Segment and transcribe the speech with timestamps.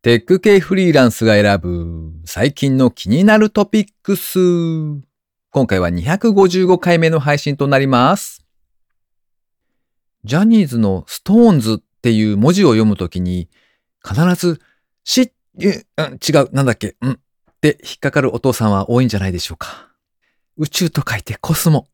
[0.00, 4.38] テック系フリーランスが選ぶ最近の気になるトピックス。
[5.50, 8.46] 今回は255回目の配信となります。
[10.22, 13.48] ジャニーズの SixTONES っていう文字を読むときに
[14.06, 14.60] 必ず
[15.02, 17.16] し、うん違う、なんだっけ、うんっ
[17.60, 19.88] て引っかかるお父さんは多いんじゃないでしょうか。
[20.58, 21.88] 宇宙と書いてコスモ。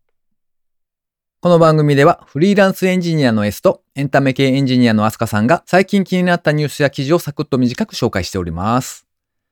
[1.44, 9.06] この番組ではフリーランスエンジニアの S とエンタメ系エンジニアのアスカさんが最近気になったニュースや記事をサクッと短く紹介しております。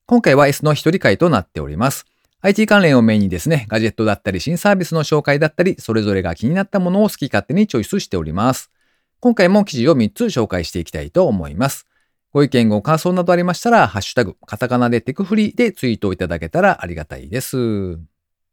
[0.07, 2.07] 今回は S の一人会となっております。
[2.41, 8.71] IT 関連をメインにですね、ガジェットだったり新サービスの紹介だったり、それぞれが気になったものを好き勝手にチョイスしております。
[9.19, 11.85] 今回も記事を3つ紹介していきたいと思います。
[12.31, 17.99] ご意見ご感想などありましたら、ハッシュタグ、カタカナでテクフリーでツイートをいただけたらありがたいです。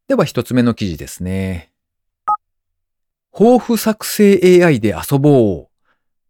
[0.09, 1.70] では一つ目の記事ですね。
[3.33, 5.69] 抱負作成 AI で遊ぼう。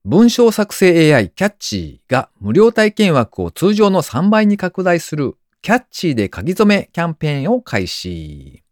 [0.05, 8.63] 文章作成 AI キャッチーが無料体験枠を通常の3倍に拡大するキャッチーで書き初めキャンペーンを開始。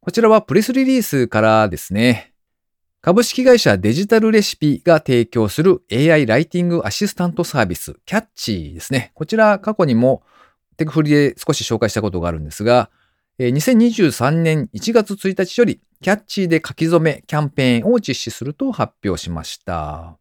[0.00, 2.32] こちらはプレスリリースからですね。
[3.00, 9.12] 株式会社デジタルレシピが提供する AI ライティングアシスタントサービスキャッチーですね。
[9.14, 10.22] こちら過去にも
[10.76, 12.90] テクフリで少し紹介したことがあるんですが、
[13.36, 20.16] えー2023年1月1日よりキャッチーで書き初めキャンペーンを実施すると発表しました。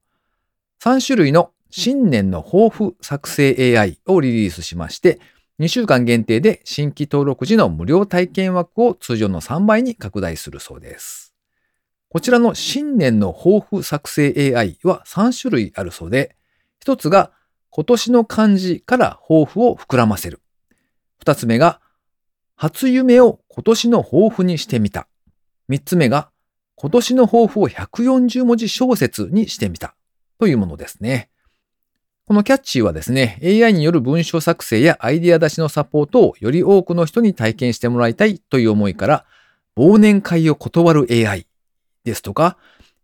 [0.83, 5.19] 3種類の新年の抱負作成 AI をリリースしまして、
[5.59, 11.35] 2週間限定で新規登録時の無料体験枠を通常の3倍に拡大するそうです。
[12.09, 16.35] こちらの新年の抱負作成 AI は3種類あるそうで、
[16.83, 17.31] 1つが
[17.69, 20.41] 今年の漢字から抱負を膨らませる。
[21.23, 21.79] 2つ目が
[22.55, 25.07] 初夢を今年の抱負にしてみた。
[25.69, 26.29] 3つ目が
[26.75, 29.95] 今年の抱負を140文字小説にしてみた。
[30.39, 31.29] というものですね。
[32.25, 39.25] このキャッチーはですね、AI による文章作成やアイディア出しのサポートをより多くの人に体験してもらいたいという思いから、
[39.77, 41.47] 忘年会を断る AI
[42.05, 42.57] ですとか、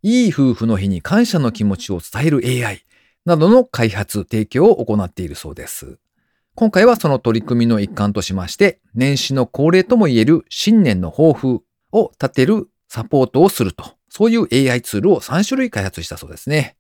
[0.04, 2.86] いい夫婦の日に感謝の気持ちを伝える AI
[3.26, 5.98] などの開発、提供を行っているそうです。
[6.60, 16.76] 今回はその取り組みの一環としまして、年始の恒例とも言える新年の抱負を立てるサポートをすると、そういう AI ツールを3種類開発したそうですね。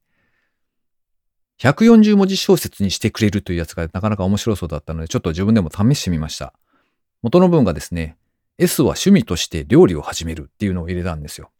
[1.62, 6.54] 140文字小説にしてくれるというやつがなかなか面白そうだったので、ちょっと自分でも試してみました。
[7.22, 8.18] 元の文がですね、
[8.58, 11.52] S は趣味として料理を始めるっていうのを入れたんですよ。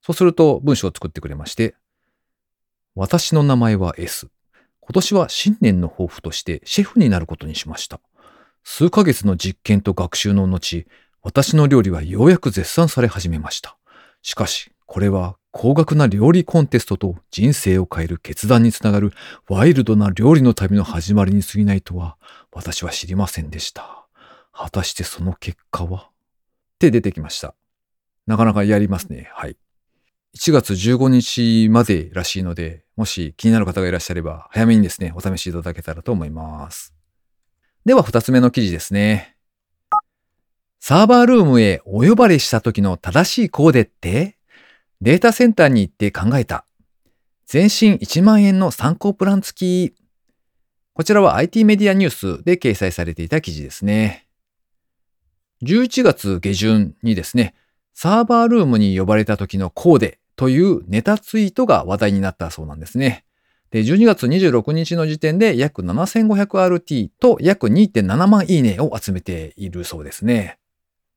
[0.00, 1.74] そうすると文章を作ってくれまして、
[2.94, 4.30] 私の名前は S。
[4.88, 8.00] 今年は新年の抱負としてシェフになることにしました。
[8.64, 10.86] 数ヶ月の実験と学習の後、
[11.22, 13.76] 私の料理はようやく絶賛され始めました。
[14.22, 19.12] しかし、これは高額な料理コンテストと人生を変える決断につながる
[19.46, 22.16] ワイルドな料理の旅の始まりに過ぎないとは
[22.50, 24.06] 私は知りませんでした。
[24.52, 25.98] 果たしてその結果は？
[25.98, 26.10] っ
[26.78, 27.54] て出てきました。
[28.26, 29.30] なかなかやりますね。
[29.34, 29.58] はい。
[30.36, 36.94] 1月15日までらしいので、もし気になる方がいらっしゃれば早めにですね、お試しいただけたらと思います。
[37.84, 39.36] では2つ目の記事ですね。
[40.80, 44.36] サーバールームへお呼ばれした時の正しいコーデって？
[45.00, 46.64] データセンターに行って考えた。
[47.46, 49.56] 全身1万円の参考プラン付
[49.90, 49.94] き。
[50.92, 54.28] こちらは IT メディアニュースで掲載されていた記事ですね。
[55.62, 57.54] 11月下旬にですね、
[58.00, 63.24] サーバールームに呼ばれた時のコーデというネタツイートが話題になったそうなんですね。
[63.72, 70.60] で、12月26日の時点で約 7500RT と約2.7万いいねを集めているそうですね。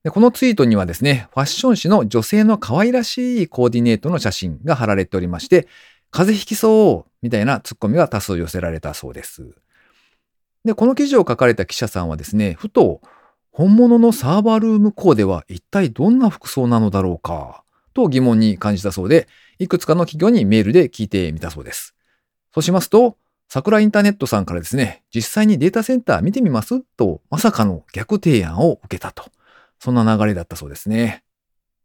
[0.02, 5.68] でこのツイートにはですね、ファッション誌の女性の可愛らしいコーディネートの写真が貼られておりまして、
[6.10, 9.54] 風邪ひきそうみたいなツッコミが多数寄せられたそうです。
[10.64, 13.02] で、この記事を書かれた記者さんはですね、ふと、
[13.52, 21.94] 本物のサーバールームコーデは一体どんな服装なのだろうか、と疑問に感じたそうで、いくつかの企業にメールで聞いてみたそうです。
[22.54, 23.18] そうしますと、
[23.48, 29.24] 桜インターネットさんからですね、実際にデータセンター見てみますと、まさかの逆提案を受けたと。
[29.78, 31.22] そんな流れだったそうですね。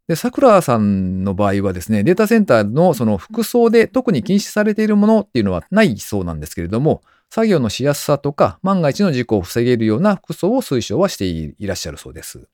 [0.08, 12.47] で、桜さんの場合はですね、データセンターのその服装で特に禁止されているものっていうのはないそうなんですけれども、作業のしやすさとか万が一の事故を防げるような服装を推奨はしていらっしゃるそうです。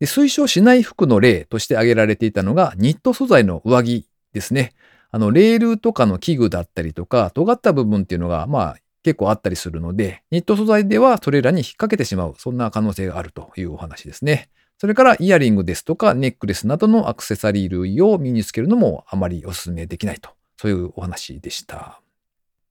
[0.00, 4.72] で推奨しない服の例として挙げられていたのがニット素材の上着ですね。
[5.10, 14.50] あの、レールとかの器具だったりとか、尖った部分っていうのが、まあ、結構あったりするので、ニット素材ではそれらに引っ掛けてしまう、そんな可能性があるというお話ですね。
[14.76, 22.00] それからイヤリングですとかネックレスなどのアクセサリー類を身につけるのもあまりお勧めできないと、そういうお話でした。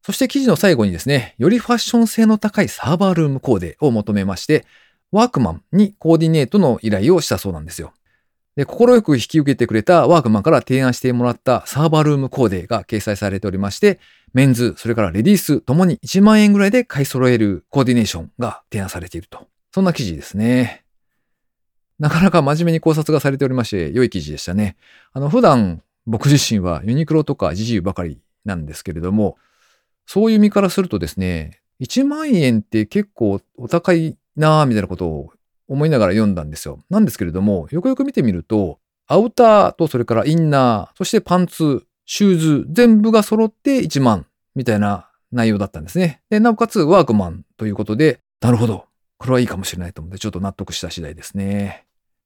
[0.07, 4.65] そして記事の最後にですね、よりファッション性の高いサーバールームコーデを求めまして、
[5.12, 7.92] ワークマンにコーディネートの依頼をしたそうなんですよ。
[8.56, 14.00] で、快く引き受けてくれたワークマンから提案してもらったサーバールームコーデが掲載されておりまして、
[14.31, 19.45] メンズ、それからレディースともに1万円ぐらいで買い揃えるコーディネーションが提案されていると。
[19.74, 20.86] そんな記事ですね。
[22.00, 24.77] なかなか真面目に考察がされておりまして、良い記事でしたね。
[25.12, 29.36] あの、普段僕自身はユニクロとか GG ばかりなんですけれども、
[30.07, 35.33] そういう身からするとですね、1万円って結構お高いなぁ、みたいなことを
[35.68, 36.80] 思いながら読んだんですよ。
[36.89, 44.25] なんですけれども、よくよく見てみると、アウターとそれからインナー、そしてパンツ、シューズ、全部が揃って1万
[44.56, 46.21] みたいな内容だったんですね。
[46.30, 48.86] で、なおかつワークマンということで、なるほど。
[49.18, 51.86] これはいいかもしれないと思って、ちょっと納得した次第ですね。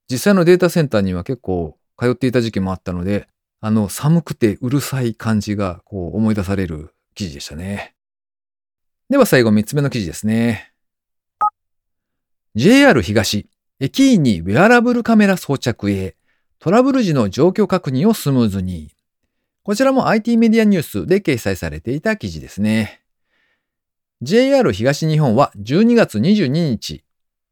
[0.10, 3.28] 実際のデータセンターには結構通っていた時期もあったので、
[3.60, 7.96] あの寒くてうるさい感じがこう思い出される記事でしたね。
[9.10, 10.72] では最後3つ目の記事ですね。
[12.56, 13.50] JR 東、
[13.80, 16.16] 駅員にウェアラブルカメラ装着へ、
[16.60, 18.92] トラブル時の状況確認をスムーズに。
[19.64, 23.02] こちらも IT メディアニュースで掲載されていた記事ですね。
[24.22, 27.04] JR 東日本は12月22日、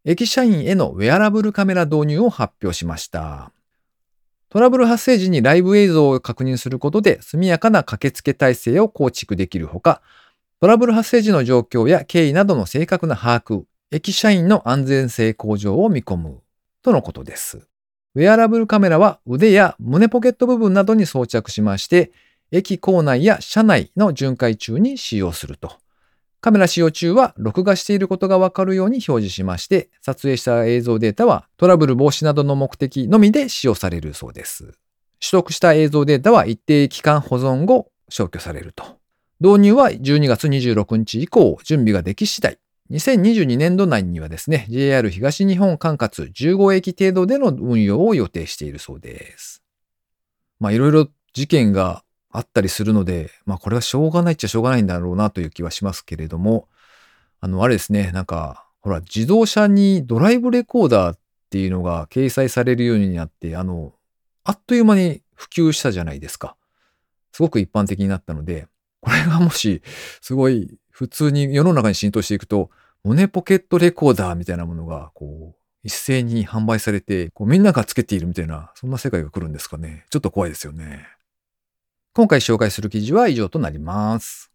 [0.05, 3.51] 駅社員へのウェアラブルカメラ導入を発表しました。
[4.49, 10.01] トラブル発生時にライブ映像を確認することで速やかな駆けつけ体制を構築できるほか、
[10.59, 16.41] トラブル発生時の状況や経緯などの正確な把握、駅社員の安全性向上を見込む
[16.81, 17.67] とのことです。
[18.15, 22.11] ウェアラブルカメラは腕や胸ポケット部分などに装着しまして、
[22.51, 25.73] 駅構内や車内の巡回中に使用すると。
[26.41, 34.63] カメラ使用中は録画していることがわかるように表示しまして、撮影した映像データはトラブル防止などの目的のみで使用されるそうです。
[35.21, 38.99] 取得した映像データは一定期間保存後消去されると。
[39.41, 42.57] 導入は12月26日以降準備ができ次第
[42.91, 49.61] 2022年度内にはですね、JR 東日本管轄15駅程度での運用を予定しているそうです。
[50.59, 56.67] まあいろいろ事件があったりするので、まあこれはしょうがないっちゃしょうがないんだろうなという気はしますけれども、
[57.39, 63.93] あの、あれですね、なんか、ほら、自動車にドライブレコーダーっていうのが掲載されるようになって、あの、
[64.43, 66.55] あっという間に普及したじゃないですか。
[67.31, 68.67] すごく一般的になったので、
[69.01, 69.81] これがもし、
[70.21, 72.69] すごい普通に世の中に浸透していくと、
[73.03, 80.05] 胸ポケットレコーダーみたいなものが、こう、一斉に販売されて、こうみんながつけているみたいな、そんな世界が来るんですかね。
[80.09, 81.07] ちょっと怖いですよね。
[82.13, 84.51] 今回紹介する記事は以上となります。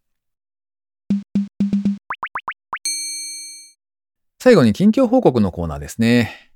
[4.39, 6.51] 最後に近況報告のコーナーですね。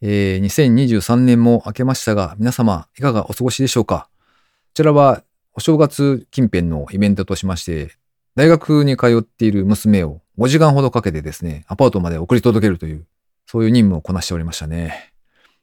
[0.00, 4.08] えー、2023年も明けましたが、皆様いかがお過ごしでしょうか？
[4.10, 5.22] こちらは
[5.52, 7.92] お正月近辺のイベントとしまして、
[8.34, 13.06] 大学に通っている娘を5時間ほどかけてですね、アパートまで送り届けるという、
[13.46, 15.12] そういう任務をこなしておりましたね。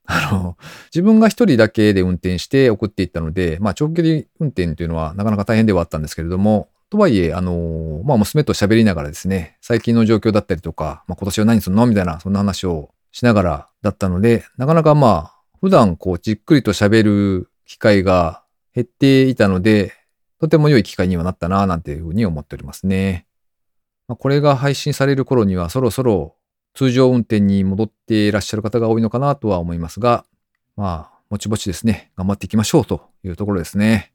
[0.06, 0.58] あの、
[0.94, 11.86] 自分が一人だけで運転して送っていったので、まあ長距離運転というのはなかなか大変ではあったんですけれども、とはいえ、あの、まあ娘と喋りながらですね、最近の状況だったりとか、まあ今年は何するの？
[11.88, 15.32] みたいな、そんな話をしながらだったので、なかなかまあ、
[15.62, 18.44] 普段こうじっくりと喋る機会が
[18.76, 19.94] 減っていたので、
[20.40, 23.26] とても良い機会にはなったなぁなんていうふうに思っておりますね。
[24.08, 26.35] まあ、これが配信される頃にはそろそろ
[26.76, 30.26] 通常運転に戻っていらっしゃる方が多いのかなとは思いますが、
[30.76, 34.12] まあ、ぼちぼちですね、頑張っていきましょうというところですね。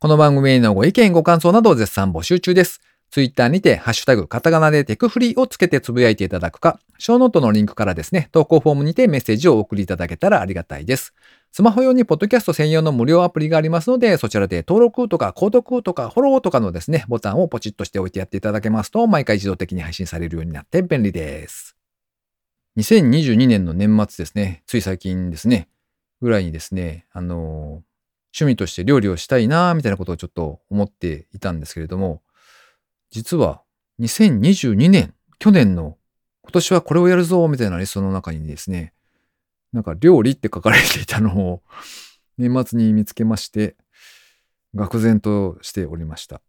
[0.00, 2.80] この番組へのご意見、ご感想など絶賛募集中です。
[3.10, 11.12] ツイッターにて、ハッシュタグ、カタカナでテクフリーをつけてつぶやいていただくか、ショーノートのリンクからですね、投稿フォームにてメッセージをお送りいただけたらありがたいです。
[11.52, 21.76] スマホ用にポッドキャスト専用の無料アプリがありますので、そちらで登録とか購読とかフォローとかのですね、ボタンをポチッとしておいてやっていただけますと、毎回自動的に配信されるようになって便利です。
[22.78, 25.68] 2022年の年末ですね、つい最近ですね、
[26.20, 27.82] ぐらいにですね、あの、
[28.32, 32.22] 趣味として料理をしたいなみたいなことをちょっと思っていたんですけれども、
[33.10, 33.62] 実は
[34.00, 35.96] 2022年、去年の
[36.42, 38.92] 今年はこれをやるぞみたいなリストの中にですね、
[39.72, 41.62] なんか料理って書かれていたのを
[42.38, 43.76] 年末に見つけまして、
[44.74, 46.40] 愕然としておりました。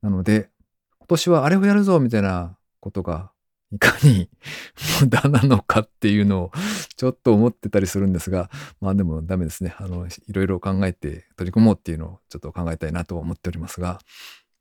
[0.00, 0.50] なので、
[0.98, 3.30] 今年はあれをやるぞみたいなことが
[3.72, 4.30] いかに
[5.02, 6.52] 無駄なのかっていうのを
[6.96, 8.50] ちょっと思ってたりするんですが、
[8.80, 9.74] まあでもダメですね。
[9.78, 14.00] あの、いろいろ考えて取り組もうっていうのをちょっと考えたいなと思っておりますが、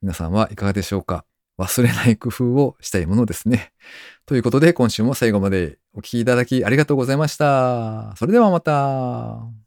[0.02, 1.26] 皆さんはいかがでしょうか？
[1.58, 3.72] 忘れない工夫をしたいものですね。
[4.26, 8.16] ということで今週も最後までお聴きいただきありがとうございました。
[8.18, 9.63] それではまた。